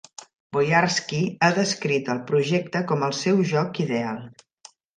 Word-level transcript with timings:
Boyarsky 0.55 1.19
ha 1.41 1.49
descrit 1.59 2.11
el 2.15 2.23
projecte 2.33 2.83
com 2.93 3.07
el 3.11 3.17
seu 3.21 3.47
"joc 3.55 3.79
ideal". 3.87 4.21